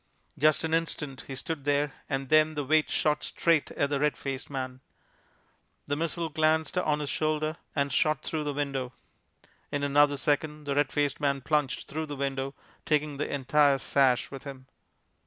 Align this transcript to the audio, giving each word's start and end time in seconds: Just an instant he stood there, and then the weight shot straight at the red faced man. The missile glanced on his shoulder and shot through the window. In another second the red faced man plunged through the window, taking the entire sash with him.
Just 0.35 0.63
an 0.63 0.73
instant 0.73 1.25
he 1.27 1.35
stood 1.35 1.63
there, 1.63 1.93
and 2.09 2.29
then 2.29 2.55
the 2.55 2.63
weight 2.63 2.89
shot 2.89 3.23
straight 3.23 3.69
at 3.69 3.91
the 3.91 3.99
red 3.99 4.17
faced 4.17 4.49
man. 4.49 4.81
The 5.85 5.95
missile 5.95 6.29
glanced 6.29 6.75
on 6.75 6.99
his 7.01 7.09
shoulder 7.11 7.57
and 7.75 7.91
shot 7.93 8.23
through 8.23 8.45
the 8.45 8.51
window. 8.53 8.93
In 9.71 9.83
another 9.83 10.17
second 10.17 10.63
the 10.63 10.73
red 10.73 10.91
faced 10.91 11.19
man 11.19 11.41
plunged 11.41 11.87
through 11.87 12.07
the 12.07 12.15
window, 12.15 12.55
taking 12.83 13.17
the 13.17 13.31
entire 13.31 13.77
sash 13.77 14.31
with 14.31 14.43
him. 14.43 14.65